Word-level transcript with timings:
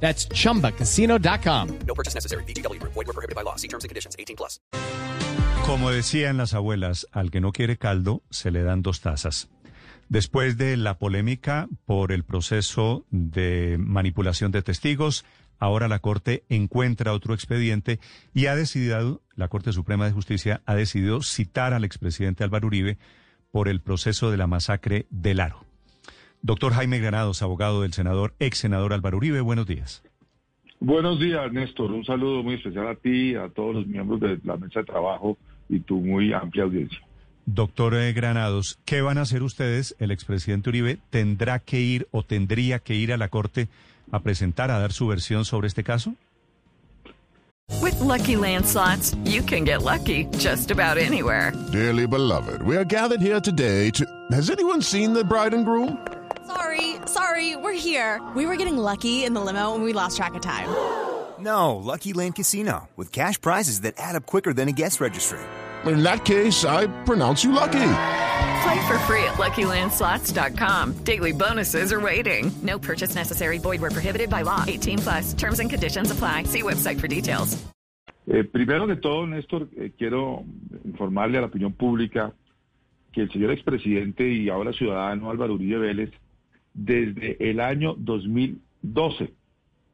That's 0.00 0.28
chumbacasino.com. 0.28 1.68
No 1.86 1.94
purchase 1.94 2.14
necessary. 2.14 2.44
BGW. 2.44 2.80
Void 2.82 2.94
were 2.94 3.12
prohibited 3.12 3.34
by 3.34 3.42
law. 3.42 3.56
See 3.56 3.68
terms 3.68 3.84
and 3.84 3.90
conditions. 3.90 4.14
18 4.16 4.36
plus. 4.36 4.60
Como 5.66 5.90
decían 5.90 6.36
las 6.36 6.54
abuelas, 6.54 7.08
al 7.10 7.32
que 7.32 7.40
no 7.40 7.50
quiere 7.50 7.76
caldo 7.76 8.22
se 8.30 8.52
le 8.52 8.62
dan 8.62 8.82
dos 8.82 9.00
tazas. 9.00 9.48
Después 10.08 10.56
de 10.56 10.76
la 10.76 10.98
polémica 10.98 11.66
por 11.84 12.12
el 12.12 12.22
proceso 12.22 13.04
de 13.10 13.76
manipulación 13.80 14.52
de 14.52 14.62
testigos, 14.62 15.24
ahora 15.58 15.88
la 15.88 15.98
Corte 15.98 16.44
encuentra 16.48 17.12
otro 17.12 17.34
expediente 17.34 17.98
y 18.32 18.46
ha 18.46 18.54
decidido, 18.54 19.22
la 19.34 19.48
Corte 19.48 19.72
Suprema 19.72 20.06
de 20.06 20.12
Justicia 20.12 20.62
ha 20.66 20.76
decidido 20.76 21.22
citar 21.22 21.74
al 21.74 21.84
expresidente 21.84 22.44
Álvaro 22.44 22.68
Uribe 22.68 22.98
por 23.50 23.66
el 23.66 23.80
proceso 23.80 24.30
de 24.30 24.36
la 24.36 24.46
masacre 24.46 25.06
del 25.10 25.40
Aro. 25.40 25.65
Doctor 26.46 26.74
Jaime 26.74 27.00
Granados, 27.00 27.42
abogado 27.42 27.82
del 27.82 27.92
senador, 27.92 28.32
ex 28.38 28.58
senador 28.58 28.92
Álvaro 28.92 29.16
Uribe, 29.16 29.40
buenos 29.40 29.66
días. 29.66 30.04
Buenos 30.78 31.18
días, 31.18 31.52
Néstor. 31.52 31.90
Un 31.90 32.04
saludo 32.04 32.44
muy 32.44 32.54
especial 32.54 32.86
a 32.86 32.94
ti, 32.94 33.34
a 33.34 33.48
todos 33.48 33.74
los 33.74 33.86
miembros 33.88 34.20
de 34.20 34.38
la 34.44 34.56
mesa 34.56 34.78
de 34.78 34.86
trabajo 34.86 35.36
y 35.68 35.80
tu 35.80 36.00
muy 36.00 36.32
amplia 36.32 36.62
audiencia. 36.62 37.00
Doctor 37.46 37.96
eh, 37.96 38.12
Granados, 38.12 38.78
¿qué 38.84 39.02
van 39.02 39.18
a 39.18 39.22
hacer 39.22 39.42
ustedes? 39.42 39.96
El 39.98 40.12
expresidente 40.12 40.68
Uribe 40.68 40.98
tendrá 41.10 41.58
que 41.58 41.80
ir 41.80 42.06
o 42.12 42.22
tendría 42.22 42.78
que 42.78 42.94
ir 42.94 43.12
a 43.12 43.16
la 43.16 43.26
Corte 43.26 43.66
a 44.12 44.20
presentar, 44.20 44.70
a 44.70 44.78
dar 44.78 44.92
su 44.92 45.08
versión 45.08 45.44
sobre 45.44 45.66
este 45.66 45.82
caso? 45.82 46.14
With 47.82 47.98
lucky 47.98 48.36
landslots, 48.36 49.16
you 49.24 49.42
can 49.42 49.64
get 49.64 49.82
lucky 49.82 50.26
just 50.38 50.70
about 50.70 50.96
anywhere. 50.96 51.52
Dearly 51.72 52.06
beloved, 52.06 52.62
we 52.62 52.76
are 52.76 52.84
gathered 52.84 53.20
here 53.20 53.40
today 53.40 53.90
to. 53.90 54.04
Has 54.30 54.48
anyone 54.48 54.80
seen 54.80 55.12
the 55.12 55.24
bride 55.24 55.52
and 55.52 55.64
groom? 55.64 55.98
Sorry, 57.06 57.36
sorry, 57.36 57.56
we're 57.56 57.72
here. 57.72 58.20
We 58.34 58.46
were 58.46 58.56
getting 58.56 58.78
lucky 58.78 59.24
in 59.24 59.34
the 59.34 59.40
limo 59.40 59.74
and 59.74 59.84
we 59.84 59.92
lost 59.92 60.16
track 60.16 60.34
of 60.34 60.42
time. 60.42 60.68
No, 61.38 61.76
Lucky 61.76 62.12
Land 62.12 62.34
Casino, 62.36 62.88
with 62.96 63.12
cash 63.12 63.40
prizes 63.40 63.82
that 63.82 63.94
add 63.98 64.16
up 64.16 64.26
quicker 64.26 64.54
than 64.54 64.68
a 64.68 64.72
guest 64.72 65.00
registry. 65.00 65.38
In 65.84 66.02
that 66.02 66.24
case, 66.24 66.64
I 66.64 66.86
pronounce 67.04 67.44
you 67.44 67.52
lucky. 67.52 67.92
Play 68.64 68.86
for 68.88 68.98
free 69.06 69.22
at 69.24 69.36
LuckyLandSlots.com. 69.36 71.04
Daily 71.04 71.32
bonuses 71.32 71.92
are 71.92 72.00
waiting. 72.00 72.50
No 72.62 72.78
purchase 72.78 73.14
necessary. 73.14 73.58
Void 73.58 73.80
where 73.80 73.90
prohibited 73.92 74.30
by 74.30 74.42
law. 74.42 74.64
18 74.66 74.98
plus. 74.98 75.34
Terms 75.34 75.60
and 75.60 75.70
conditions 75.70 76.10
apply. 76.10 76.44
See 76.44 76.62
website 76.62 76.98
for 76.98 77.08
details. 77.08 77.56
Eh, 78.28 78.42
primero 78.42 78.88
que 78.88 78.96
todo, 78.96 79.24
Néstor, 79.26 79.68
eh, 79.76 79.92
quiero 79.96 80.42
informarle 80.84 81.38
a 81.38 81.42
la 81.42 81.46
opinión 81.46 81.72
pública 81.74 82.32
que 83.12 83.22
el 83.22 83.30
señor 83.30 83.52
expresidente 83.52 84.28
y 84.28 84.48
ahora 84.48 84.72
ciudadano 84.72 85.30
Álvaro 85.30 85.54
Uribe 85.54 85.78
Vélez, 85.78 86.10
desde 86.76 87.50
el 87.50 87.60
año 87.60 87.94
2012, 87.96 89.32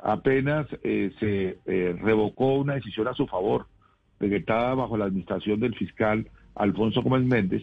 apenas 0.00 0.66
eh, 0.83 1.12
se 1.20 1.58
eh, 1.64 1.97
revocó 2.00 2.55
una 2.56 2.75
decisión 2.75 3.06
a 3.06 3.14
su 3.14 3.27
favor, 3.27 3.66
decretada 4.19 4.75
bajo 4.75 4.97
la 4.97 5.05
administración 5.05 5.60
del 5.60 5.77
fiscal 5.77 6.28
Alfonso 6.56 7.03
Gómez 7.03 7.25
Méndez, 7.25 7.62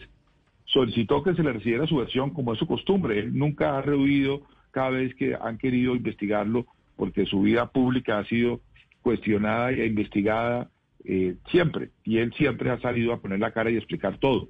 solicitó 0.64 1.22
que 1.22 1.34
se 1.34 1.42
le 1.42 1.52
recibiera 1.52 1.86
su 1.86 1.96
versión 1.96 2.30
como 2.30 2.52
es 2.52 2.58
su 2.58 2.66
costumbre. 2.66 3.18
Él 3.18 3.36
nunca 3.36 3.76
ha 3.76 3.82
rehuido 3.82 4.42
cada 4.70 4.90
vez 4.90 5.14
que 5.14 5.34
han 5.34 5.58
querido 5.58 5.94
investigarlo 5.94 6.66
porque 6.96 7.26
su 7.26 7.42
vida 7.42 7.70
pública 7.70 8.18
ha 8.18 8.24
sido 8.24 8.60
cuestionada 9.02 9.70
e 9.72 9.86
investigada 9.86 10.70
eh, 11.04 11.36
siempre. 11.50 11.90
Y 12.04 12.18
él 12.18 12.32
siempre 12.34 12.70
ha 12.70 12.80
salido 12.80 13.12
a 13.12 13.20
poner 13.20 13.40
la 13.40 13.52
cara 13.52 13.70
y 13.70 13.76
explicar 13.76 14.18
todo. 14.18 14.48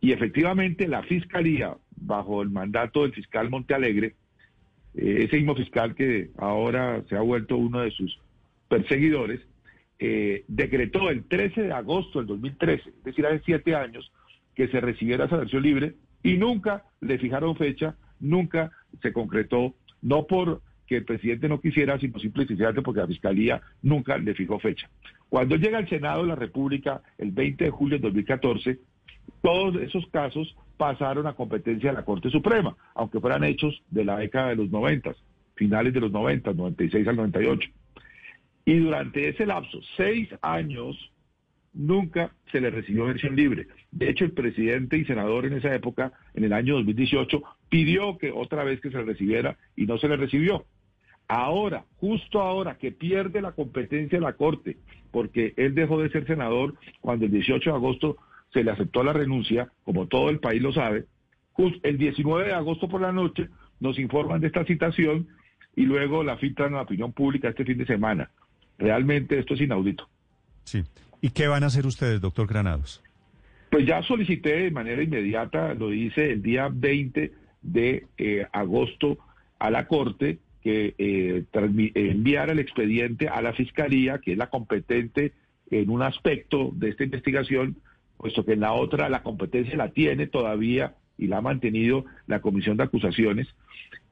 Y 0.00 0.12
efectivamente 0.12 0.86
la 0.86 1.02
fiscalía, 1.02 1.76
bajo 2.06 2.42
el 2.42 2.50
mandato 2.50 3.02
del 3.02 3.12
fiscal 3.12 3.50
Montealegre, 3.50 4.14
eh, 4.94 5.24
ese 5.24 5.36
mismo 5.36 5.54
fiscal 5.54 5.94
que 5.94 6.30
ahora 6.38 7.02
se 7.08 7.16
ha 7.16 7.20
vuelto 7.20 7.56
uno 7.56 7.80
de 7.80 7.90
sus 7.90 8.18
perseguidores, 8.68 9.40
eh, 9.98 10.44
decretó 10.48 11.10
el 11.10 11.24
13 11.24 11.62
de 11.62 11.72
agosto 11.72 12.18
del 12.18 12.28
2013, 12.28 12.90
es 12.90 13.04
decir, 13.04 13.26
hace 13.26 13.42
siete 13.44 13.74
años, 13.74 14.10
que 14.54 14.68
se 14.68 14.80
recibiera 14.80 15.24
esa 15.24 15.36
versión 15.36 15.62
libre 15.62 15.94
y 16.22 16.36
nunca 16.36 16.84
le 17.00 17.18
fijaron 17.18 17.56
fecha, 17.56 17.96
nunca 18.20 18.70
se 19.02 19.12
concretó, 19.12 19.74
no 20.02 20.26
por 20.26 20.62
que 20.86 20.96
el 20.98 21.04
presidente 21.04 21.48
no 21.48 21.60
quisiera, 21.60 21.98
sino 21.98 22.18
simplemente 22.18 22.82
porque 22.82 23.00
la 23.00 23.06
Fiscalía 23.06 23.62
nunca 23.82 24.18
le 24.18 24.34
fijó 24.34 24.58
fecha. 24.58 24.88
Cuando 25.28 25.56
llega 25.56 25.78
al 25.78 25.88
Senado 25.88 26.22
de 26.22 26.28
la 26.28 26.34
República 26.34 27.02
el 27.18 27.32
20 27.32 27.64
de 27.64 27.70
julio 27.70 27.98
de 27.98 28.02
2014, 28.02 28.78
todos 29.42 29.76
esos 29.76 30.06
casos 30.08 30.56
pasaron 30.76 31.26
a 31.26 31.34
competencia 31.34 31.90
de 31.90 31.96
la 31.96 32.04
Corte 32.04 32.30
Suprema, 32.30 32.76
aunque 32.94 33.20
fueran 33.20 33.44
hechos 33.44 33.82
de 33.90 34.04
la 34.04 34.16
década 34.16 34.48
de 34.48 34.56
los 34.56 34.70
90, 34.70 35.14
finales 35.54 35.92
de 35.92 36.00
los 36.00 36.10
90, 36.10 36.52
96 36.52 37.08
al 37.08 37.16
98. 37.16 37.70
Y 38.64 38.78
durante 38.78 39.28
ese 39.28 39.46
lapso, 39.46 39.80
seis 39.96 40.28
años, 40.40 40.96
nunca 41.74 42.32
se 42.50 42.60
le 42.60 42.70
recibió 42.70 43.04
versión 43.04 43.36
libre. 43.36 43.66
De 43.90 44.08
hecho, 44.08 44.24
el 44.24 44.32
presidente 44.32 44.96
y 44.96 45.04
senador 45.04 45.44
en 45.44 45.54
esa 45.54 45.74
época, 45.74 46.12
en 46.34 46.44
el 46.44 46.52
año 46.52 46.74
2018, 46.76 47.42
pidió 47.68 48.16
que 48.16 48.32
otra 48.32 48.64
vez 48.64 48.80
que 48.80 48.90
se 48.90 48.96
le 48.96 49.04
recibiera 49.04 49.56
y 49.76 49.86
no 49.86 49.98
se 49.98 50.08
le 50.08 50.16
recibió. 50.16 50.64
Ahora, 51.28 51.84
justo 51.96 52.40
ahora 52.40 52.76
que 52.76 52.92
pierde 52.92 53.42
la 53.42 53.52
competencia 53.52 54.18
de 54.18 54.24
la 54.24 54.34
Corte, 54.34 54.76
porque 55.10 55.54
él 55.56 55.74
dejó 55.74 56.00
de 56.00 56.10
ser 56.10 56.26
senador 56.26 56.74
cuando 57.00 57.26
el 57.26 57.32
18 57.32 57.70
de 57.70 57.76
agosto 57.76 58.16
se 58.54 58.64
le 58.64 58.70
aceptó 58.70 59.02
la 59.02 59.12
renuncia, 59.12 59.68
como 59.84 60.06
todo 60.06 60.30
el 60.30 60.38
país 60.38 60.62
lo 60.62 60.72
sabe, 60.72 61.04
el 61.82 61.98
19 61.98 62.46
de 62.46 62.54
agosto 62.54 62.88
por 62.88 63.00
la 63.00 63.12
noche 63.12 63.48
nos 63.80 63.98
informan 63.98 64.40
de 64.40 64.46
esta 64.46 64.64
citación 64.64 65.28
y 65.76 65.82
luego 65.82 66.24
la 66.24 66.36
filtran 66.36 66.72
a 66.72 66.76
la 66.78 66.82
opinión 66.82 67.12
pública 67.12 67.48
este 67.48 67.64
fin 67.64 67.78
de 67.78 67.86
semana. 67.86 68.30
Realmente 68.78 69.38
esto 69.38 69.54
es 69.54 69.60
inaudito. 69.60 70.08
Sí. 70.64 70.82
¿Y 71.20 71.30
qué 71.30 71.48
van 71.48 71.64
a 71.64 71.66
hacer 71.66 71.86
ustedes, 71.86 72.20
doctor 72.20 72.46
Granados? 72.46 73.02
Pues 73.70 73.86
ya 73.86 74.02
solicité 74.02 74.64
de 74.64 74.70
manera 74.70 75.02
inmediata, 75.02 75.74
lo 75.74 75.92
hice 75.92 76.32
el 76.32 76.42
día 76.42 76.68
20 76.72 77.32
de 77.62 78.06
eh, 78.18 78.46
agosto 78.52 79.18
a 79.58 79.70
la 79.70 79.86
Corte, 79.88 80.38
que 80.62 80.94
eh, 80.96 81.44
enviara 81.94 82.52
el 82.52 82.58
expediente 82.58 83.28
a 83.28 83.42
la 83.42 83.52
Fiscalía, 83.52 84.18
que 84.18 84.32
es 84.32 84.38
la 84.38 84.48
competente 84.48 85.32
en 85.70 85.90
un 85.90 86.02
aspecto 86.02 86.70
de 86.72 86.90
esta 86.90 87.04
investigación, 87.04 87.76
puesto 88.16 88.44
que 88.44 88.52
en 88.52 88.60
la 88.60 88.72
otra 88.72 89.08
la 89.08 89.22
competencia 89.22 89.76
la 89.76 89.90
tiene 89.90 90.26
todavía 90.26 90.94
y 91.18 91.26
la 91.26 91.38
ha 91.38 91.42
mantenido 91.42 92.04
la 92.26 92.40
Comisión 92.40 92.76
de 92.76 92.84
Acusaciones, 92.84 93.48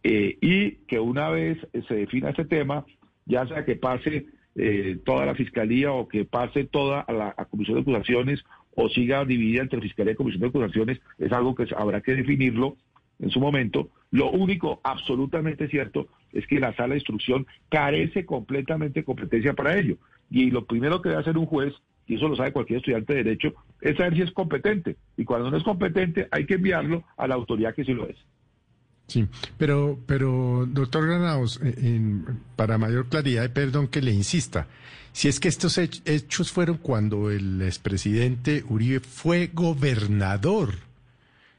eh, 0.02 0.36
y 0.40 0.72
que 0.86 0.98
una 0.98 1.30
vez 1.30 1.58
se 1.88 1.94
defina 1.94 2.30
este 2.30 2.44
tema, 2.44 2.84
ya 3.26 3.46
sea 3.46 3.64
que 3.64 3.76
pase 3.76 4.26
eh, 4.54 4.98
toda 5.04 5.26
la 5.26 5.34
Fiscalía 5.34 5.92
o 5.92 6.08
que 6.08 6.24
pase 6.24 6.64
toda 6.64 7.04
la 7.08 7.34
Comisión 7.50 7.76
de 7.76 7.82
Acusaciones 7.82 8.44
o 8.74 8.88
siga 8.88 9.24
dividida 9.24 9.62
entre 9.62 9.80
Fiscalía 9.80 10.12
y 10.12 10.16
Comisión 10.16 10.42
de 10.42 10.48
Acusaciones, 10.48 11.00
es 11.19 11.32
algo 11.32 11.54
que 11.54 11.66
habrá 11.76 12.00
que 12.00 12.14
definirlo 12.14 12.76
en 13.20 13.30
su 13.30 13.40
momento. 13.40 13.90
Lo 14.10 14.30
único 14.30 14.80
absolutamente 14.82 15.69
cierto 15.69 16.08
es 16.32 16.46
que 16.46 16.60
la 16.60 16.74
sala 16.74 16.90
de 16.90 16.96
instrucción 16.96 17.46
carece 17.69 18.26
completamente 18.26 19.00
de 19.00 19.04
competencia 19.04 19.54
para 19.54 19.78
ello. 19.78 19.96
Y 20.30 20.50
lo 20.50 20.66
primero 20.66 21.00
que 21.00 21.10
debe 21.10 21.20
hacer 21.20 21.38
un 21.38 21.46
juez, 21.46 21.74
y 22.06 22.16
eso 22.16 22.28
lo 22.28 22.36
sabe 22.36 22.52
cualquier 22.52 22.78
estudiante 22.78 23.14
de 23.14 23.24
Derecho, 23.24 23.54
es 23.81 23.96
saber 23.96 24.14
si 24.14 24.22
es 24.22 24.32
competente. 24.32 24.96
Y 25.16 25.25
cuando 25.25 25.50
no 25.50 25.56
es 25.56 25.62
competente, 25.62 26.28
hay 26.31 26.46
que 26.46 26.54
enviarlo 26.54 27.04
a 27.16 27.26
la 27.26 27.34
autoridad 27.34 27.75
que 27.75 27.84
sí 27.84 27.93
lo 27.93 28.08
es. 28.08 28.16
Sí, 29.08 29.26
pero, 29.58 29.99
pero 30.06 30.64
doctor 30.66 31.06
Granados, 31.06 31.60
para 32.56 32.78
mayor 32.78 33.08
claridad, 33.08 33.52
perdón 33.52 33.88
que 33.88 34.00
le 34.00 34.12
insista, 34.12 34.69
si 35.12 35.28
es 35.28 35.38
que 35.40 35.49
estos 35.49 35.76
hechos 35.76 36.52
fueron 36.52 36.78
cuando 36.78 37.31
el 37.31 37.60
expresidente 37.62 38.64
Uribe 38.69 39.00
fue 39.00 39.50
gobernador 39.52 40.75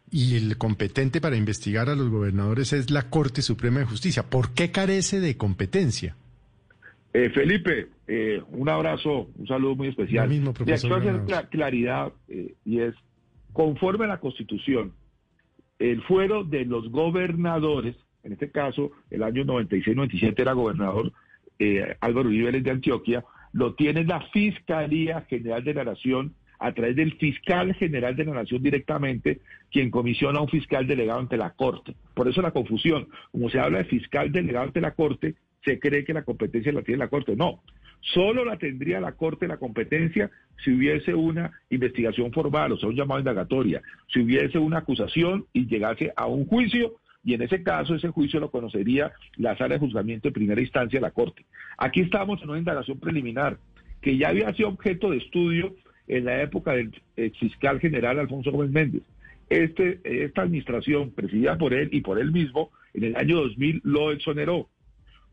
y 0.10 0.36
el 0.36 0.58
competente 0.58 1.22
para 1.22 1.36
investigar 1.36 1.90
a 1.90 1.96
los 1.96 2.10
gobernadores 2.10 2.74
es 2.74 2.90
la 2.90 3.10
Corte 3.10 3.42
Suprema 3.42 3.80
de 3.80 3.86
Justicia, 3.86 4.24
¿por 4.24 4.52
qué 4.52 4.72
carece 4.72 5.20
de 5.20 5.38
competencia? 5.38 6.16
Eh, 7.14 7.30
Felipe, 7.30 7.90
eh, 8.08 8.42
un 8.50 8.68
abrazo, 8.70 9.30
un 9.36 9.48
saludo 9.48 9.76
muy 9.76 9.90
especial. 9.90 10.26
Lo 10.26 10.34
mismo, 10.34 10.54
profesor 10.54 11.04
y 11.04 11.26
cla 11.28 11.48
claridad, 11.48 12.12
eh, 12.28 12.56
y 12.66 12.80
es, 12.80 12.96
conforme 13.52 14.06
a 14.06 14.08
la 14.08 14.20
Constitución, 14.20 14.94
el 15.78 16.02
fuero 16.04 16.44
de 16.44 16.66
los 16.66 16.90
gobernadores, 16.90 17.96
en 18.24 18.34
este 18.34 18.50
caso, 18.50 18.92
el 19.12 19.22
año 19.22 19.44
96-97 19.44 20.40
era 20.40 20.54
gobernador 20.54 21.12
eh, 21.60 21.96
Álvaro 22.02 22.30
Uribe 22.30 22.52
de 22.62 22.72
Antioquia, 22.72 23.24
lo 23.52 23.76
tiene 23.76 24.04
la 24.04 24.22
Fiscalía 24.32 25.22
General 25.30 25.64
de 25.64 25.74
la 25.74 25.84
Nación 25.84 26.34
a 26.60 26.74
través 26.74 26.96
del 26.96 27.14
fiscal 27.18 27.74
general 27.76 28.16
de 28.16 28.26
la 28.26 28.34
Nación 28.34 28.64
directamente, 28.64 29.42
quien 29.70 29.92
comisiona 29.92 30.40
a 30.40 30.42
un 30.42 30.48
fiscal 30.48 30.88
delegado 30.88 31.20
ante 31.20 31.36
la 31.36 31.52
Corte. 31.52 31.94
Por 32.14 32.28
eso 32.28 32.42
la 32.42 32.52
confusión. 32.52 33.10
Como 33.32 33.50
se 33.50 33.60
habla 33.60 33.80
de 33.80 33.86
fiscal 33.86 34.32
delegado 34.32 34.68
ante 34.68 34.80
la 34.80 34.92
Corte, 34.92 35.36
se 35.64 35.80
cree 35.80 36.04
que 36.04 36.14
la 36.14 36.24
competencia 36.24 36.72
la 36.72 36.82
tiene 36.82 37.00
la 37.00 37.08
Corte. 37.08 37.36
No, 37.36 37.62
solo 38.02 38.46
la 38.46 38.58
tendría 38.58 39.00
la 39.00 39.14
Corte 39.14 39.48
la 39.48 39.58
competencia 39.58 40.30
si 40.64 40.72
hubiese 40.72 41.14
una 41.14 41.52
investigación 41.70 42.32
formal, 42.32 42.72
o 42.72 42.78
sea, 42.78 42.90
un 42.90 42.96
llamado 42.96 43.20
indagatoria, 43.20 43.82
si 44.12 44.22
hubiese 44.22 44.58
una 44.58 44.80
acusación 44.80 45.46
y 45.54 45.68
llegase 45.68 46.12
a 46.16 46.28
un 46.28 46.46
juicio, 46.46 46.96
y 47.26 47.34
en 47.34 47.42
ese 47.42 47.64
caso 47.64 47.96
ese 47.96 48.10
juicio 48.10 48.40
lo 48.40 48.52
conocería 48.52 49.14
la 49.38 49.58
sala 49.58 49.76
de 49.76 49.80
juzgamiento 49.80 50.28
de 50.28 50.34
primera 50.34 50.62
instancia 50.62 51.00
de 51.00 51.06
la 51.06 51.12
Corte. 51.12 51.46
Aquí 51.78 52.02
estamos 52.02 52.42
en 52.42 52.50
una 52.50 52.60
indagación 52.60 53.00
preliminar 53.00 53.58
que 54.02 54.18
ya 54.18 54.30
había 54.30 54.54
sido 54.54 54.70
objeto 54.70 55.10
de 55.10 55.18
estudio 55.18 55.76
en 56.08 56.26
la 56.26 56.42
época 56.42 56.74
del 56.74 56.92
fiscal 57.40 57.80
general 57.80 58.20
Alfonso 58.20 58.52
Gómez 58.52 58.72
Méndez. 58.72 59.04
Este, 59.50 60.00
esta 60.04 60.42
administración, 60.42 61.12
presidida 61.12 61.58
por 61.58 61.74
él 61.74 61.90
y 61.92 62.02
por 62.02 62.20
él 62.20 62.32
mismo, 62.32 62.72
en 62.94 63.06
el 63.06 63.16
año 63.16 63.38
2000 63.38 63.82
lo 63.84 64.12
exoneró. 64.12 64.68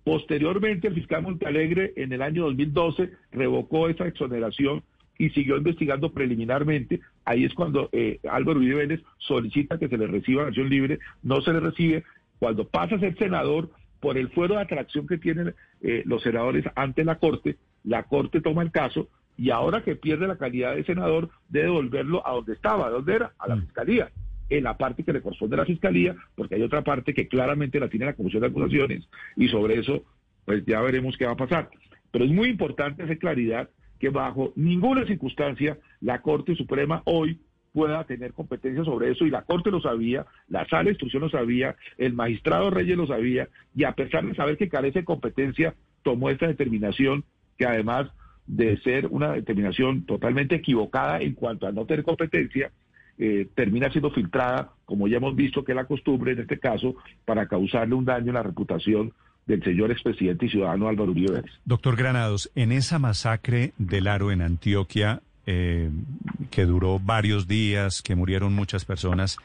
Posteriormente, 0.05 0.89
el 0.89 0.95
fiscal 0.95 1.23
Montalegre, 1.23 1.93
en 1.97 2.13
el 2.13 2.23
año 2.23 2.45
2012, 2.45 3.11
revocó 3.33 3.89
esa 3.89 4.07
exoneración 4.07 4.83
y 5.19 5.31
siguió 5.31 5.59
investigando 5.59 6.13
preliminarmente. 6.13 7.01
Ahí 7.25 7.45
es 7.45 7.53
cuando 7.53 7.91
eh, 7.93 8.19
Álvaro 8.31 8.59
Uribe 8.59 8.77
Vélez 8.77 9.03
solicita 9.19 9.79
que 9.79 9.89
se 9.89 9.99
le 9.99 10.07
reciba 10.07 10.47
acción 10.47 10.71
libre, 10.71 10.99
no 11.23 11.43
se 11.43 11.53
le 11.53 11.61
recibe. 11.61 12.05
Cuando 12.39 12.67
pasa 12.67 12.97
a 12.97 13.01
ser 13.01 13.17
senador, 13.19 13.71
por 14.01 14.17
el 14.17 14.31
fuero 14.31 14.55
de 14.55 14.63
atracción 14.63 15.07
que 15.07 15.19
tienen 15.19 15.55
eh, 15.83 16.03
los 16.07 16.23
senadores 16.23 16.65
ante 16.75 17.05
la 17.05 17.17
Corte, 17.17 17.57
la 17.85 18.05
Corte 18.05 18.41
toma 18.41 18.63
el 18.63 18.71
caso 18.71 19.09
y 19.37 19.51
ahora 19.51 19.83
que 19.83 19.95
pierde 19.95 20.27
la 20.27 20.39
calidad 20.39 20.75
de 20.75 20.85
senador, 20.85 21.29
debe 21.51 21.67
devolverlo 21.67 22.27
a 22.27 22.33
donde 22.33 22.55
estaba, 22.55 22.87
¿a 22.87 22.91
dónde 22.91 23.15
era? 23.15 23.33
A 23.39 23.49
la 23.49 23.57
Fiscalía 23.57 24.11
en 24.51 24.65
la 24.65 24.77
parte 24.77 25.05
que 25.05 25.13
le 25.13 25.23
corresponde 25.23 25.55
a 25.57 25.61
la 25.61 25.65
Fiscalía, 25.65 26.15
porque 26.35 26.57
hay 26.57 26.63
otra 26.63 26.83
parte 26.83 27.15
que 27.15 27.29
claramente 27.29 27.81
la 27.81 27.89
tiene 27.89 28.07
la 28.07 28.15
Comisión 28.15 28.43
de 28.43 28.49
Acusaciones 28.49 29.09
y 29.37 29.49
sobre 29.49 29.79
eso 29.79 30.03
pues 30.45 30.65
ya 30.67 30.81
veremos 30.81 31.17
qué 31.17 31.27
va 31.27 31.33
a 31.33 31.37
pasar. 31.37 31.71
Pero 32.11 32.25
es 32.25 32.31
muy 32.31 32.49
importante 32.49 33.03
hacer 33.03 33.19
claridad 33.19 33.71
que 33.99 34.09
bajo 34.09 34.53
ninguna 34.57 35.07
circunstancia 35.07 35.79
la 36.01 36.21
Corte 36.23 36.57
Suprema 36.57 37.03
hoy 37.05 37.39
pueda 37.73 38.03
tener 38.05 38.33
competencia 38.33 38.85
sobre 38.85 39.13
eso 39.13 39.27
y 39.27 39.31
la 39.31 39.43
Corte 39.43 39.71
lo 39.71 39.81
sabía, 39.81 40.27
la 40.49 40.67
Sala 40.67 40.85
de 40.85 40.91
Instrucción 40.91 41.23
lo 41.23 41.31
sabía, 41.31 41.77
el 41.99 42.15
magistrado 42.15 42.71
Reyes 42.71 42.97
lo 42.97 43.07
sabía 43.07 43.49
y 43.77 43.85
a 43.85 43.93
pesar 43.93 44.27
de 44.27 44.35
saber 44.35 44.57
que 44.57 44.69
carece 44.69 45.01
de 45.01 45.05
competencia, 45.05 45.75
tomó 46.03 46.31
esta 46.31 46.49
determinación 46.49 47.25
que 47.57 47.67
además 47.67 48.11
de 48.47 48.79
ser 48.79 49.07
una 49.07 49.33
determinación 49.33 50.07
totalmente 50.07 50.57
equivocada 50.57 51.21
en 51.21 51.35
cuanto 51.35 51.69
a 51.69 51.73
no 51.73 51.87
tener 51.87 52.05
competencia, 52.05 52.73
eh, 53.23 53.49
termina 53.55 53.91
siendo 53.91 54.11
filtrada, 54.11 54.73
como 54.87 55.07
ya 55.07 55.19
hemos 55.19 55.37
visto 55.37 55.63
que 55.63 55.73
es 55.73 55.77
la 55.77 55.85
costumbre 55.85 56.33
en 56.33 56.41
este 56.41 56.59
caso, 56.59 56.95
para 57.27 57.47
causarle 57.47 57.95
un 57.95 58.07
daño 58.07 58.31
a 58.31 58.35
la 58.35 58.43
reputación 58.43 59.13
del 59.45 59.63
señor 59.63 59.91
expresidente 59.91 60.47
y 60.47 60.49
ciudadano 60.49 60.89
Álvaro 60.89 61.11
Uribe. 61.11 61.43
Doctor 61.67 61.97
Granados, 61.97 62.51
en 62.55 62.73
esa 62.73 62.99
masacre 62.99 63.75
del 63.77 64.07
Aro 64.07 64.33
en 64.33 64.41
Antioquia, 64.41 65.21
eh, 65.45 65.91
que 66.51 66.65
duró 66.65 66.99
varios 66.99 67.47
días, 67.47 68.01
que 68.01 68.17
murieron 68.17 68.55
muchas 68.55 68.87
personas, 68.87 69.37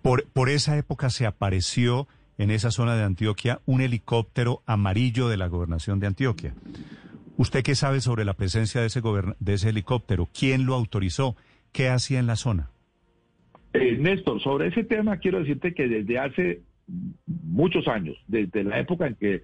por, 0.00 0.24
por 0.28 0.48
esa 0.48 0.78
época 0.78 1.10
se 1.10 1.26
apareció 1.26 2.08
en 2.38 2.50
esa 2.50 2.70
zona 2.70 2.96
de 2.96 3.04
Antioquia 3.04 3.60
un 3.66 3.82
helicóptero 3.82 4.62
amarillo 4.64 5.28
de 5.28 5.36
la 5.36 5.48
gobernación 5.48 6.00
de 6.00 6.06
Antioquia. 6.06 6.54
¿Usted 7.36 7.62
qué 7.62 7.74
sabe 7.74 8.00
sobre 8.00 8.24
la 8.24 8.32
presencia 8.32 8.80
de 8.80 8.86
ese, 8.86 9.02
de 9.38 9.52
ese 9.52 9.68
helicóptero? 9.68 10.30
¿Quién 10.32 10.64
lo 10.64 10.74
autorizó? 10.74 11.36
¿Qué 11.72 11.90
hacía 11.90 12.18
en 12.20 12.26
la 12.26 12.36
zona? 12.36 12.70
Eh, 13.76 13.96
Néstor, 13.98 14.40
sobre 14.40 14.68
ese 14.68 14.84
tema 14.84 15.18
quiero 15.18 15.40
decirte 15.40 15.74
que 15.74 15.88
desde 15.88 16.18
hace 16.18 16.60
muchos 17.26 17.88
años, 17.88 18.16
desde 18.28 18.64
la 18.64 18.78
época 18.78 19.06
en 19.06 19.14
que 19.14 19.42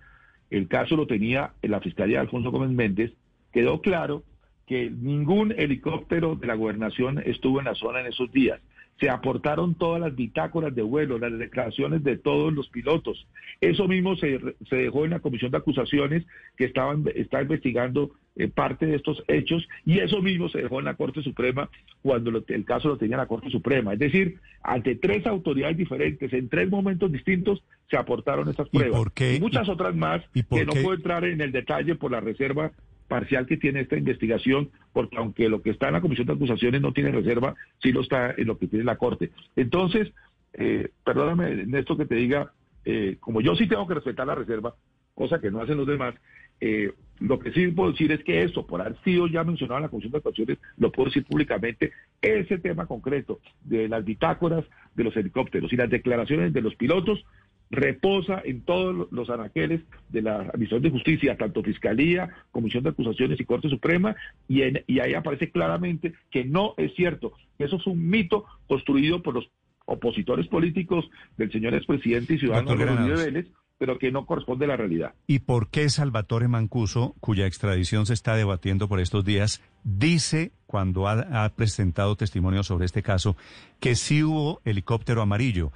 el 0.50 0.69
caso 0.69 0.96
lo 0.96 1.06
tenía 1.06 1.52
en 1.62 1.70
la 1.70 1.81
Fiscalía 1.81 2.17
de 2.17 2.23
Alfonso 2.23 2.50
Gómez 2.50 2.70
Méndez, 2.70 3.12
quedó 3.52 3.81
claro 3.81 4.23
que 4.67 4.90
ningún 4.90 5.52
helicóptero 5.52 6.37
de 6.37 6.46
la 6.46 6.55
gobernación 6.55 7.23
estuvo 7.25 7.58
en 7.58 7.67
la 7.67 7.75
zona 7.75 8.00
en 8.00 8.06
esos 8.06 8.31
días 8.32 8.61
se 9.00 9.11
aportaron 9.11 9.75
todas 9.75 10.00
las 10.00 10.14
bitácoras 10.14 10.73
de 10.75 10.82
vuelo, 10.82 11.19
las 11.19 11.37
declaraciones 11.37 12.05
de 12.05 12.19
todos 12.19 12.52
los 12.52 12.69
pilotos. 12.69 13.26
Eso 13.61 13.88
mismo 13.88 14.14
se, 14.14 14.38
se 14.69 14.76
dejó 14.76 15.05
en 15.05 15.11
la 15.11 15.19
comisión 15.19 15.50
de 15.50 15.58
acusaciones 15.58 16.25
que 16.56 16.67
estaban, 16.67 17.05
está 17.17 17.43
investigando 17.43 18.12
eh, 18.34 18.49
parte 18.49 18.87
de 18.87 18.96
estos 18.96 19.23
hechos 19.29 19.69
y 19.84 19.99
eso 19.99 20.23
mismo 20.23 20.49
se 20.49 20.62
dejó 20.62 20.79
en 20.79 20.87
la 20.87 20.94
Corte 20.94 21.23
Suprema 21.23 21.69
cuando 22.00 22.31
el 22.46 22.64
caso 22.64 22.88
lo 22.88 22.96
tenía 22.96 23.19
la 23.19 23.26
Corte 23.26 23.50
Suprema. 23.50 23.93
Es 23.93 23.99
decir, 23.99 24.38
ante 24.62 24.94
tres 24.94 25.26
autoridades 25.26 25.76
diferentes, 25.76 26.32
en 26.32 26.49
tres 26.49 26.70
momentos 26.70 27.12
distintos, 27.12 27.62
se 27.90 27.96
aportaron 27.96 28.49
estas 28.49 28.69
pruebas. 28.70 29.02
¿Y, 29.20 29.40
muchas 29.40 29.69
otras 29.69 29.94
más 29.94 30.23
que 30.32 30.64
no 30.64 30.73
puedo 30.73 30.94
entrar 30.94 31.25
en 31.25 31.43
el 31.43 31.52
detalle 31.52 31.94
por 31.94 32.11
la 32.11 32.20
reserva 32.20 32.73
parcial 33.06 33.46
que 33.46 33.58
tiene 33.58 33.81
esta 33.81 33.99
investigación, 33.99 34.70
porque 34.94 35.19
aunque 35.19 35.50
lo 35.50 35.61
que 35.61 35.69
está 35.69 35.88
en 35.88 35.93
la 35.93 36.00
Comisión 36.00 36.26
de 36.26 36.32
Acusaciones 36.32 36.81
no 36.81 36.94
tiene 36.94 37.12
reserva, 37.12 37.55
sí 37.82 37.93
lo 37.93 38.00
está 38.00 38.31
en 38.31 38.46
lo 38.46 38.56
que 38.56 38.69
tiene 38.69 38.87
la 38.87 38.96
Corte. 38.96 39.31
Entonces, 39.55 40.11
eh, 40.55 40.88
perdóname, 41.05 41.67
Néstor, 41.67 41.99
que 41.99 42.06
te 42.06 42.14
diga, 42.14 42.52
eh, 42.87 43.19
como 43.20 43.43
yo 43.43 43.55
sí 43.55 43.67
tengo 43.67 43.87
que 43.87 43.93
respetar 43.93 44.26
la 44.26 44.34
reserva, 44.34 44.75
cosa 45.14 45.41
que 45.41 45.50
no 45.50 45.61
hacen 45.61 45.76
los 45.76 45.87
demás, 45.87 46.14
eh, 46.61 46.93
lo 47.20 47.38
que 47.38 47.53
sí 47.53 47.69
puedo 47.69 47.93
decir 47.93 48.11
es 48.12 48.23
que 48.25 48.43
esto, 48.43 48.67
por 48.67 48.81
haber 48.81 48.97
sido 49.03 49.26
ya 49.26 49.44
mencionado 49.44 49.79
en 49.79 49.82
la 49.82 49.88
Comisión 49.88 50.12
de 50.12 50.19
Acusaciones, 50.19 50.59
lo 50.76 50.91
puedo 50.91 51.09
decir 51.09 51.25
públicamente, 51.25 51.93
ese 52.20 52.59
tema 52.59 52.87
concreto 52.87 53.41
de 53.62 53.88
las 53.88 54.05
bitácoras 54.05 54.64
de 54.94 55.05
los 55.05 55.17
helicópteros 55.17 55.73
y 55.73 55.76
las 55.76 55.91
declaraciones 55.91 56.53
de 56.53 56.61
los 56.61 56.75
pilotos 56.75 57.25
reposa 57.70 58.43
en 58.44 58.61
todos 58.61 59.11
los 59.11 59.31
anaqueles 59.31 59.81
de 60.11 60.23
la 60.23 60.37
Administración 60.37 60.82
de 60.82 60.91
Justicia, 60.91 61.37
tanto 61.37 61.62
Fiscalía, 61.62 62.29
Comisión 62.50 62.82
de 62.82 62.91
Acusaciones 62.91 63.41
y 63.41 63.44
Corte 63.44 63.70
Suprema, 63.70 64.15
y, 64.47 64.62
y 64.87 65.00
ahí 65.00 65.15
aparece 65.15 65.50
claramente 65.50 66.12
que 66.31 66.44
no 66.44 66.75
es 66.76 66.94
cierto, 66.94 67.32
eso 67.58 67.76
es 67.76 67.87
un 67.87 68.08
mito 68.08 68.44
construido 68.69 69.23
por 69.23 69.35
los 69.35 69.50
opositores 69.87 70.47
políticos 70.49 71.08
del 71.37 71.50
señor 71.50 71.75
expresidente 71.75 72.35
y 72.35 72.38
ciudadano 72.38 72.75
Rodríguez 72.75 73.25
Vélez, 73.25 73.47
pero 73.82 73.99
que 73.99 74.12
no 74.12 74.26
corresponde 74.26 74.67
a 74.67 74.69
la 74.69 74.76
realidad. 74.76 75.12
¿Y 75.26 75.40
por 75.40 75.69
qué 75.69 75.90
Salvatore 75.90 76.46
Mancuso, 76.46 77.17
cuya 77.19 77.49
extradición 77.49 78.06
se 78.06 78.14
está 78.14 78.37
debatiendo 78.37 78.87
por 78.87 79.00
estos 79.00 79.25
días, 79.25 79.61
dice, 79.82 80.52
cuando 80.67 81.08
ha, 81.08 81.44
ha 81.44 81.49
presentado 81.49 82.14
testimonio 82.14 82.62
sobre 82.62 82.87
este 82.87 83.03
caso, 83.03 83.36
que 83.81 83.96
sí 83.96 84.22
hubo 84.22 84.60
helicóptero 84.65 85.20
amarillo? 85.20 85.72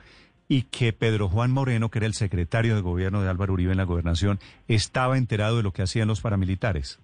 y 0.49 0.63
que 0.63 0.93
Pedro 0.93 1.29
Juan 1.29 1.51
Moreno, 1.51 1.91
que 1.91 1.99
era 1.99 2.07
el 2.07 2.15
secretario 2.15 2.77
de 2.77 2.81
gobierno 2.81 3.23
de 3.23 3.29
Álvaro 3.29 3.55
Uribe 3.55 3.73
en 3.73 3.79
la 3.79 3.83
gobernación, 3.83 4.39
estaba 4.69 5.19
enterado 5.19 5.57
de 5.57 5.65
lo 5.65 5.73
que 5.73 5.83
hacían 5.83 6.07
los 6.07 6.21
paramilitares. 6.21 7.01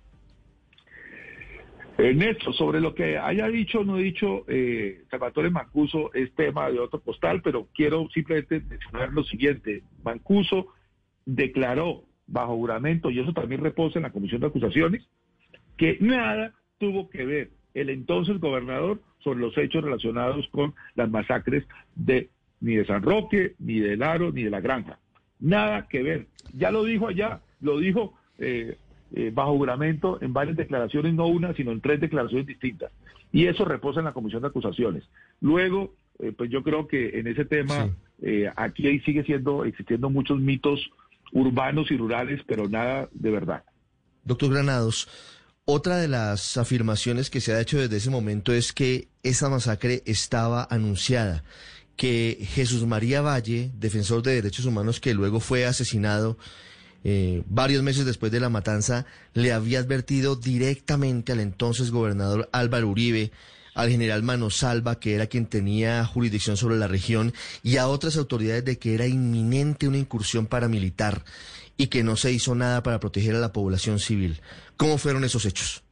Ernesto, 1.99 2.53
sobre 2.53 2.81
lo 2.81 2.95
que 2.95 3.19
haya 3.19 3.49
dicho 3.49 3.81
o 3.81 3.85
no 3.85 3.97
dicho 3.97 4.45
eh, 4.47 5.03
Salvatore 5.11 5.51
Mancuso 5.51 6.15
es 6.15 6.33
tema 6.35 6.71
de 6.71 6.79
otro 6.79 7.01
postal, 7.01 7.43
pero 7.43 7.67
quiero 7.75 8.09
simplemente 8.15 8.61
mencionar 8.61 9.13
lo 9.13 9.25
siguiente. 9.25 9.83
Mancuso 10.05 10.69
declaró 11.27 12.05
bajo 12.27 12.57
juramento, 12.57 13.11
y 13.11 13.21
eso 13.21 13.33
también 13.33 13.63
reposa 13.63 13.99
en 13.99 14.05
la 14.05 14.13
Comisión 14.13 14.41
de 14.41 14.47
Acusaciones, 14.49 15.07
que 15.77 15.99
nada 16.01 16.55
tuvo 16.79 17.11
que 17.11 17.25
ver 17.25 17.51
el 17.75 17.91
entonces 17.91 18.39
gobernador 18.39 19.01
sobre 19.21 19.41
los 19.41 19.57
hechos 19.57 19.85
relacionados 19.85 20.47
con 20.49 20.75
las 20.95 21.11
masacres 21.11 21.65
de 21.95 22.31
ni 22.61 22.77
de 22.77 22.87
San 22.87 23.03
Roque, 23.03 23.55
ni 23.59 23.81
del 23.81 24.03
Aro, 24.03 24.33
ni 24.33 24.45
de 24.45 24.51
la 24.51 24.61
Granja. 24.61 24.99
Nada 25.41 25.89
que 25.89 26.03
ver. 26.03 26.27
Ya 26.55 26.71
lo 26.71 26.85
dijo 26.85 27.09
allá, 27.09 27.41
lo 27.61 27.79
dijo 27.79 28.15
eh, 28.39 28.77
eh, 29.15 29.33
bajo 29.35 29.57
juramento 29.57 30.19
en 30.23 30.33
varias 30.33 30.57
declaraciones, 30.57 31.13
no 31.15 31.27
una, 31.27 31.55
sino 31.55 31.73
en 31.73 31.81
tres 31.81 32.01
declaraciones 32.01 32.47
distintas. 32.47 32.93
Y 33.33 33.47
eso 33.47 33.65
reposa 33.65 33.99
en 33.99 34.07
la 34.07 34.13
Comisión 34.13 34.43
de 34.43 34.49
Acusaciones. 34.49 35.03
Luego, 35.41 35.95
eh, 36.21 36.33
pues 36.37 36.51
yo 36.51 36.63
creo 36.63 36.87
que 36.87 37.19
en 37.19 37.27
ese 37.27 37.45
tema, 37.45 37.91
aquí 38.55 39.01
sigue 39.01 39.25
siendo, 39.25 39.65
existiendo 39.65 40.09
muchos 40.09 40.39
mitos 40.39 40.89
urbanos 41.33 41.91
y 41.91 41.97
rurales, 41.97 42.41
pero 42.47 42.69
nada 42.69 43.09
de 43.13 43.31
verdad. 43.31 43.65
Doctor 44.25 44.53
Granados, 44.53 45.09
otra 45.65 45.97
de 45.97 46.09
las 46.09 46.57
afirmaciones 46.57 47.31
que 47.31 47.41
se 47.41 47.53
ha 47.53 47.61
hecho 47.61 47.81
desde 47.81 47.97
ese 47.97 48.11
momento 48.11 48.53
es 48.53 48.73
que 48.73 49.09
esa 49.23 49.49
masacre 49.49 50.03
estaba 50.07 50.67
anunciada 50.71 51.43
que 51.97 52.39
Jesús 52.41 52.87
María 52.87 53.23
Valle, 53.23 53.71
defensor 53.75 54.23
de 54.23 54.35
derechos 54.35 54.65
humanos 54.65 55.01
que 55.01 55.15
luego 55.15 55.41
fue 55.41 55.67
asesinado 55.67 56.39
eh, 57.05 57.43
varios 57.47 57.83
meses 57.83 58.05
después 58.05 58.33
de 58.33 58.41
la 58.41 58.49
matanza, 58.49 59.07
le 59.35 59.53
había 59.53 59.81
advertido 59.81 60.37
directamente 60.37 61.33
al 61.33 61.41
entonces 61.41 61.91
gobernador 61.91 62.49
Álvaro 62.53 62.89
Uribe, 62.89 63.33
al 63.75 63.91
general 63.91 64.23
Manosalva, 64.23 64.99
que 64.99 65.15
era 65.15 65.27
quien 65.27 65.47
tenía 65.47 66.05
jurisdicción 66.05 66.57
sobre 66.57 66.77
la 66.77 66.89
región, 66.89 67.33
y 67.63 67.77
a 67.77 67.89
otras 67.89 68.17
autoridades 68.17 68.65
de 68.65 68.79
que 68.79 68.95
era 68.95 69.07
inminente 69.07 69.89
una 69.89 69.99
incursión 69.99 70.47
paramilitar 70.47 71.23
y 71.77 71.87
que 71.89 72.03
no 72.03 72.17
se 72.17 72.33
hizo 72.33 72.55
nada 72.55 72.83
para 72.83 73.01
proteger 73.01 73.35
a 73.35 73.41
la 73.41 73.53
población 73.53 73.99
civil. 73.99 74.41
¿Cómo 74.77 74.99
fueron 74.99 75.25
esos 75.25 75.47
hechos? 75.47 75.83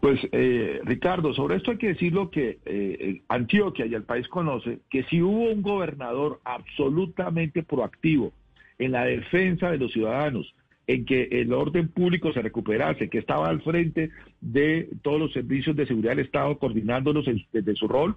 Pues, 0.00 0.18
eh, 0.32 0.80
Ricardo, 0.84 1.34
sobre 1.34 1.56
esto 1.56 1.72
hay 1.72 1.76
que 1.76 1.88
decirlo 1.88 2.30
que 2.30 2.58
eh, 2.64 3.20
Antioquia 3.28 3.84
y 3.84 3.94
el 3.94 4.04
país 4.04 4.26
conoce 4.28 4.80
que 4.88 5.04
si 5.04 5.20
hubo 5.20 5.50
un 5.50 5.60
gobernador 5.60 6.40
absolutamente 6.44 7.62
proactivo 7.62 8.32
en 8.78 8.92
la 8.92 9.04
defensa 9.04 9.70
de 9.70 9.76
los 9.76 9.92
ciudadanos, 9.92 10.54
en 10.92 11.04
que 11.04 11.28
el 11.30 11.52
orden 11.52 11.88
público 11.88 12.32
se 12.32 12.42
recuperase, 12.42 13.08
que 13.08 13.18
estaba 13.18 13.48
al 13.48 13.62
frente 13.62 14.10
de 14.40 14.88
todos 15.02 15.20
los 15.20 15.32
servicios 15.32 15.76
de 15.76 15.86
seguridad 15.86 16.16
del 16.16 16.26
Estado 16.26 16.58
coordinándolos 16.58 17.26
desde 17.52 17.76
su 17.76 17.86
rol, 17.86 18.16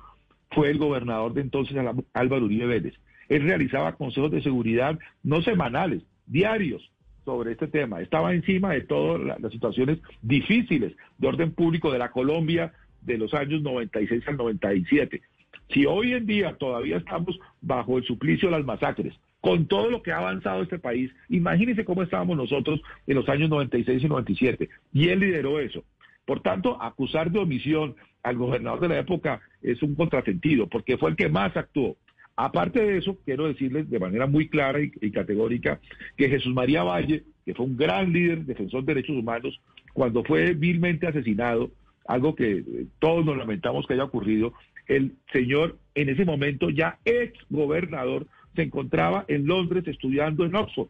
fue 0.49 0.71
el 0.71 0.79
gobernador 0.79 1.33
de 1.33 1.41
entonces 1.41 1.77
Álvaro 2.13 2.45
Uribe 2.45 2.65
Vélez. 2.65 2.95
Él 3.29 3.43
realizaba 3.43 3.95
consejos 3.95 4.31
de 4.31 4.41
seguridad 4.41 4.97
no 5.21 5.43
semanales, 5.43 6.01
diarios, 6.25 6.89
sobre 7.25 7.51
este 7.51 7.67
tema. 7.67 8.01
Estaba 8.01 8.33
encima 8.33 8.73
de 8.73 8.81
todas 8.81 9.39
las 9.39 9.51
situaciones 9.51 9.99
difíciles 10.23 10.93
de 11.19 11.27
orden 11.27 11.51
público 11.51 11.91
de 11.91 11.99
la 11.99 12.09
Colombia 12.09 12.73
de 13.01 13.19
los 13.19 13.35
años 13.35 13.61
96 13.61 14.27
al 14.27 14.37
97. 14.37 15.21
Si 15.69 15.85
hoy 15.85 16.13
en 16.13 16.25
día 16.25 16.55
todavía 16.57 16.97
estamos 16.97 17.39
bajo 17.61 17.99
el 17.99 18.03
suplicio 18.03 18.49
de 18.49 18.57
las 18.57 18.65
masacres, 18.65 19.13
con 19.43 19.67
todo 19.67 19.89
lo 19.89 20.01
que 20.01 20.13
ha 20.13 20.19
avanzado 20.19 20.63
este 20.63 20.79
país, 20.79 21.11
imagínense 21.27 21.83
cómo 21.83 22.01
estábamos 22.01 22.37
nosotros 22.37 22.81
en 23.05 23.15
los 23.15 23.27
años 23.27 23.49
96 23.49 24.01
y 24.01 24.07
97. 24.07 24.69
Y 24.93 25.09
él 25.09 25.19
lideró 25.19 25.59
eso. 25.59 25.83
Por 26.25 26.41
tanto, 26.41 26.81
acusar 26.81 27.29
de 27.29 27.39
omisión 27.39 27.93
al 28.23 28.37
gobernador 28.37 28.79
de 28.79 28.87
la 28.87 28.99
época 28.99 29.41
es 29.61 29.83
un 29.83 29.95
contrasentido, 29.95 30.67
porque 30.67 30.97
fue 30.97 31.09
el 31.09 31.17
que 31.17 31.27
más 31.27 31.57
actuó. 31.57 31.97
Aparte 32.37 32.81
de 32.81 32.97
eso, 32.97 33.17
quiero 33.25 33.49
decirles 33.49 33.89
de 33.89 33.99
manera 33.99 34.27
muy 34.27 34.47
clara 34.47 34.79
y, 34.79 35.11
categórica 35.11 35.81
que 36.15 36.29
Jesús 36.29 36.53
María 36.53 36.83
Valle, 36.83 37.23
que 37.45 37.53
fue 37.53 37.65
un 37.65 37.75
gran 37.75 38.13
líder, 38.13 38.45
defensor 38.45 38.85
de 38.85 38.93
derechos 38.93 39.17
humanos, 39.17 39.59
cuando 39.91 40.23
fue 40.23 40.53
vilmente 40.53 41.05
asesinado, 41.05 41.69
algo 42.07 42.33
que 42.33 42.59
eh, 42.59 42.85
todos 42.99 43.25
nos 43.25 43.35
lamentamos 43.35 43.85
que 43.87 43.95
haya 43.95 44.05
ocurrido, 44.05 44.53
el 44.87 45.17
señor 45.33 45.79
en 45.95 46.07
ese 46.07 46.23
momento 46.23 46.69
ya 46.69 46.97
ex 47.03 47.37
gobernador 47.49 48.25
se 48.55 48.63
encontraba 48.63 49.25
en 49.27 49.45
Londres 49.45 49.87
estudiando 49.87 50.45
en 50.45 50.55
Oxford. 50.55 50.87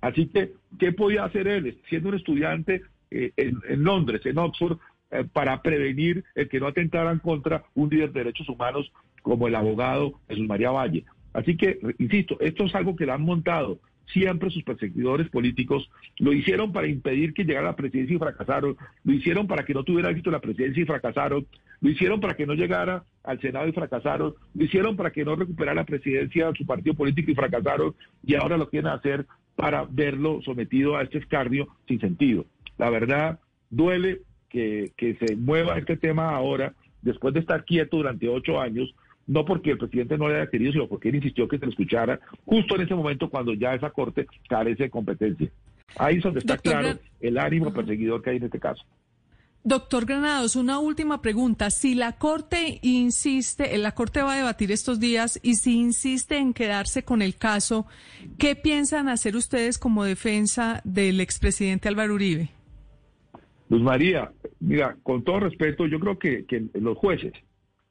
Así 0.00 0.26
que, 0.26 0.52
¿qué 0.78 0.92
podía 0.92 1.24
hacer 1.24 1.48
él 1.48 1.78
siendo 1.88 2.10
un 2.10 2.14
estudiante 2.14 2.82
eh, 3.10 3.32
en, 3.36 3.82
Londres, 3.82 4.24
en 4.26 4.38
Oxford, 4.38 4.78
eh, 5.10 5.24
para 5.32 5.62
prevenir 5.62 6.24
el 6.34 6.48
que 6.48 6.60
no 6.60 6.66
atentaran 6.66 7.18
contra 7.18 7.64
un 7.74 7.88
líder 7.88 8.12
de 8.12 8.20
derechos 8.20 8.48
humanos 8.48 8.92
como 9.22 9.48
el 9.48 9.54
abogado 9.54 10.20
Jesús 10.28 10.46
María 10.46 10.70
Valle. 10.70 11.04
Así 11.32 11.56
que, 11.56 11.78
insisto, 11.98 12.38
esto 12.40 12.64
es 12.64 12.74
algo 12.74 12.96
que 12.96 13.06
le 13.06 13.12
han 13.12 13.22
montado 13.22 13.80
siempre 14.12 14.50
sus 14.50 14.62
perseguidores 14.62 15.28
políticos, 15.28 15.90
lo 16.18 16.32
hicieron 16.32 16.72
para 16.72 16.86
impedir 16.86 17.34
que 17.34 17.44
llegara 17.44 17.68
a 17.68 17.70
la 17.72 17.76
presidencia 17.76 18.16
y 18.16 18.18
fracasaron, 18.18 18.76
lo 19.04 19.12
hicieron 19.12 19.46
para 19.46 19.64
que 19.64 19.74
no 19.74 19.84
tuviera 19.84 20.10
éxito 20.10 20.30
la 20.30 20.40
presidencia 20.40 20.82
y 20.82 20.86
fracasaron, 20.86 21.46
lo 21.80 21.90
hicieron 21.90 22.20
para 22.20 22.34
que 22.34 22.46
no 22.46 22.54
llegara 22.54 23.04
al 23.24 23.40
Senado 23.40 23.68
y 23.68 23.72
fracasaron, 23.72 24.34
lo 24.54 24.64
hicieron 24.64 24.96
para 24.96 25.10
que 25.10 25.24
no 25.24 25.36
recuperara 25.36 25.74
la 25.74 25.84
presidencia 25.84 26.48
de 26.48 26.58
su 26.58 26.66
partido 26.66 26.94
político 26.94 27.30
y 27.30 27.34
fracasaron, 27.34 27.94
y 28.24 28.34
ahora 28.34 28.56
lo 28.56 28.68
quieren 28.68 28.90
hacer 28.90 29.26
para 29.54 29.86
verlo 29.88 30.40
sometido 30.44 30.96
a 30.96 31.02
este 31.02 31.18
escarnio 31.18 31.68
sin 31.86 32.00
sentido. 32.00 32.46
La 32.78 32.90
verdad, 32.90 33.40
duele 33.70 34.22
que, 34.48 34.92
que 34.96 35.16
se 35.16 35.36
mueva 35.36 35.78
este 35.78 35.96
tema 35.96 36.34
ahora, 36.34 36.74
después 37.02 37.34
de 37.34 37.40
estar 37.40 37.64
quieto 37.64 37.98
durante 37.98 38.28
ocho 38.28 38.60
años, 38.60 38.94
no 39.26 39.44
porque 39.44 39.72
el 39.72 39.78
presidente 39.78 40.16
no 40.16 40.28
le 40.28 40.36
haya 40.36 40.50
querido, 40.50 40.72
sino 40.72 40.88
porque 40.88 41.10
él 41.10 41.16
insistió 41.16 41.46
que 41.46 41.58
se 41.58 41.66
le 41.66 41.70
escuchara 41.70 42.18
justo 42.46 42.74
en 42.76 42.82
ese 42.82 42.94
momento 42.94 43.28
cuando 43.28 43.52
ya 43.52 43.74
esa 43.74 43.90
corte 43.90 44.26
carece 44.48 44.84
de 44.84 44.90
competencia. 44.90 45.50
Ahí 45.96 46.16
es 46.16 46.22
donde 46.22 46.40
está 46.40 46.56
claro 46.56 46.98
el 47.20 47.38
ánimo 47.38 47.72
perseguidor 47.72 48.22
que 48.22 48.30
hay 48.30 48.36
en 48.36 48.44
este 48.44 48.58
caso. 48.58 48.84
Doctor 49.68 50.06
Granados, 50.06 50.56
una 50.56 50.78
última 50.78 51.20
pregunta. 51.20 51.68
Si 51.68 51.94
la 51.94 52.12
Corte 52.12 52.78
insiste, 52.80 53.76
la 53.76 53.92
Corte 53.92 54.22
va 54.22 54.32
a 54.32 54.36
debatir 54.38 54.72
estos 54.72 54.98
días 54.98 55.38
y 55.42 55.56
si 55.56 55.78
insiste 55.78 56.38
en 56.38 56.54
quedarse 56.54 57.02
con 57.02 57.20
el 57.20 57.36
caso, 57.36 57.86
¿qué 58.38 58.56
piensan 58.56 59.10
hacer 59.10 59.36
ustedes 59.36 59.78
como 59.78 60.04
defensa 60.04 60.80
del 60.84 61.20
expresidente 61.20 61.86
Álvaro 61.86 62.14
Uribe? 62.14 62.48
Luz 63.68 63.82
María, 63.82 64.32
mira, 64.58 64.96
con 65.02 65.22
todo 65.22 65.40
respeto, 65.40 65.86
yo 65.86 66.00
creo 66.00 66.18
que, 66.18 66.46
que 66.46 66.64
los 66.80 66.96
jueces 66.96 67.34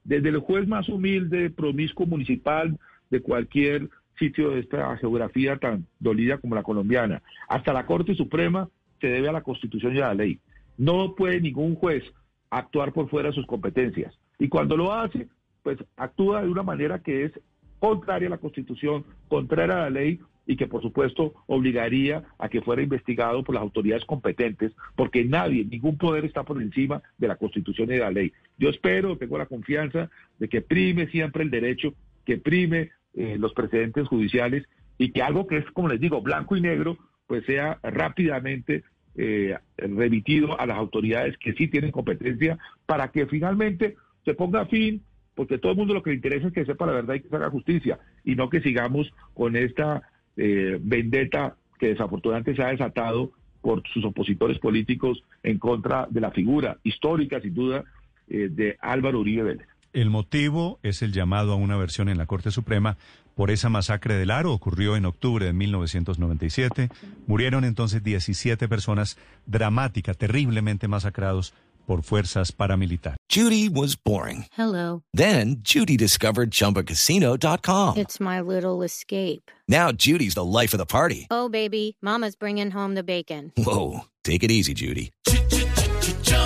desde 0.03 0.29
el 0.29 0.39
juez 0.39 0.67
más 0.67 0.89
humilde, 0.89 1.51
promiscuo 1.51 2.07
municipal 2.07 2.75
de 3.11 3.21
cualquier 3.21 3.87
sitio 4.17 4.49
de 4.49 4.61
esta 4.61 4.97
geografía 4.97 5.57
tan 5.57 5.85
dolida 5.99 6.39
como 6.39 6.55
la 6.55 6.63
colombiana, 6.63 7.21
hasta 7.47 7.71
la 7.71 7.85
Corte 7.85 8.15
Suprema, 8.15 8.67
se 8.99 9.09
debe 9.09 9.29
a 9.29 9.33
la 9.33 9.43
Constitución 9.43 9.95
y 9.95 9.99
a 9.99 10.07
la 10.07 10.15
ley. 10.15 10.39
No 10.77 11.15
puede 11.15 11.41
ningún 11.41 11.75
juez 11.75 12.03
actuar 12.49 12.93
por 12.93 13.09
fuera 13.09 13.29
de 13.29 13.35
sus 13.35 13.45
competencias. 13.45 14.17
Y 14.39 14.47
cuando 14.47 14.77
lo 14.77 14.93
hace, 14.93 15.27
pues 15.63 15.77
actúa 15.95 16.43
de 16.43 16.49
una 16.49 16.63
manera 16.63 16.99
que 16.99 17.25
es 17.25 17.31
contraria 17.79 18.27
a 18.27 18.31
la 18.31 18.37
Constitución, 18.37 19.05
contraria 19.27 19.75
a 19.75 19.81
la 19.81 19.89
ley 19.89 20.19
y 20.45 20.55
que 20.55 20.67
por 20.67 20.81
supuesto 20.81 21.33
obligaría 21.45 22.23
a 22.39 22.47
que 22.47 22.61
fuera 22.61 22.81
investigado 22.81 23.43
por 23.43 23.53
las 23.53 23.61
autoridades 23.61 24.05
competentes, 24.05 24.71
porque 24.95 25.25
nadie, 25.25 25.65
ningún 25.65 25.97
poder 25.97 26.23
está 26.25 26.43
por 26.43 26.61
encima 26.61 27.01
de 27.17 27.27
la 27.27 27.35
Constitución 27.35 27.89
y 27.89 27.95
de 27.95 27.99
la 27.99 28.11
ley. 28.11 28.31
Yo 28.57 28.69
espero, 28.69 29.17
tengo 29.17 29.37
la 29.37 29.45
confianza 29.45 30.09
de 30.39 30.47
que 30.47 30.61
prime 30.61 31.07
siempre 31.07 31.43
el 31.43 31.51
derecho, 31.51 31.93
que 32.25 32.37
prime 32.37 32.91
eh, 33.13 33.35
los 33.37 33.53
precedentes 33.53 34.07
judiciales 34.07 34.65
y 34.97 35.11
que 35.11 35.21
algo 35.21 35.47
que 35.47 35.57
es, 35.57 35.65
como 35.71 35.89
les 35.89 35.99
digo, 35.99 36.21
blanco 36.21 36.55
y 36.55 36.61
negro, 36.61 36.97
pues 37.27 37.45
sea 37.45 37.79
rápidamente 37.83 38.83
eh, 39.17 39.57
remitido 39.77 40.59
a 40.59 40.65
las 40.65 40.77
autoridades 40.77 41.37
que 41.37 41.53
sí 41.53 41.67
tienen 41.67 41.91
competencia 41.91 42.57
para 42.85 43.09
que 43.11 43.25
finalmente 43.25 43.95
se 44.23 44.33
ponga 44.33 44.65
fin 44.67 45.01
porque 45.37 45.59
todo 45.59 45.71
el 45.71 45.77
mundo 45.77 45.93
lo 45.93 46.01
que 46.01 46.09
le 46.09 46.15
interesa 46.15 46.47
es 46.47 46.53
que 46.53 46.65
sepa 46.65 46.87
la 46.87 46.93
verdad 46.93 47.13
y 47.13 47.19
que 47.21 47.29
se 47.29 47.35
haga 47.35 47.51
justicia, 47.51 47.99
y 48.25 48.33
no 48.33 48.49
que 48.49 48.59
sigamos 48.59 49.13
con 49.35 49.55
esta 49.55 50.01
eh, 50.35 50.79
vendetta 50.81 51.55
que 51.79 51.89
desafortunadamente 51.89 52.55
se 52.55 52.63
ha 52.63 52.69
desatado 52.69 53.31
por 53.61 53.87
sus 53.89 54.03
opositores 54.03 54.57
políticos 54.57 55.23
en 55.43 55.59
contra 55.59 56.07
de 56.09 56.21
la 56.21 56.31
figura 56.31 56.77
histórica, 56.83 57.39
sin 57.39 57.53
duda, 57.53 57.83
eh, 58.27 58.49
de 58.49 58.77
Álvaro 58.81 59.19
Uribe 59.19 59.43
Vélez. 59.43 59.67
El 59.97 60.11
motivo 60.11 60.77
es 60.83 61.01
el 61.01 61.11
llamado 61.11 61.53
a 61.53 61.55
una 61.55 61.75
versión 61.75 62.07
en 62.07 62.19
la 62.19 62.27
Corte 62.27 62.51
Suprema 62.51 62.97
por 63.33 63.49
esa 63.49 63.69
masacre 63.69 64.13
del 64.13 64.29
Aro. 64.29 64.53
Ocurrió 64.53 64.95
en 64.95 65.07
octubre 65.07 65.43
de 65.43 65.53
1997. 65.53 66.89
Murieron 67.25 67.63
entonces 67.63 68.03
17 68.03 68.67
personas, 68.67 69.17
dramática, 69.47 70.13
terriblemente 70.13 70.87
masacrados 70.87 71.55
por 71.87 72.03
fuerzas 72.03 72.51
paramilitares. 72.51 73.17
Judy 73.27 73.69
was 73.69 73.95
boring. 73.95 74.45
Hello. 74.55 75.01
Then 75.15 75.63
Judy 75.63 75.97
discovered 75.97 76.51
chumbacasino.com. 76.51 77.97
It's 77.97 78.19
my 78.19 78.39
little 78.39 78.83
escape. 78.85 79.49
Now 79.67 79.91
Judy's 79.91 80.35
the 80.35 80.45
life 80.45 80.75
of 80.75 80.77
the 80.77 80.85
party. 80.85 81.25
Oh, 81.31 81.49
baby, 81.49 81.97
Mama's 82.03 82.35
bringing 82.35 82.69
home 82.69 82.93
the 82.93 83.03
bacon. 83.03 83.51
Whoa. 83.57 84.01
Take 84.23 84.43
it 84.43 84.51
easy, 84.51 84.75
Judy. 84.75 85.11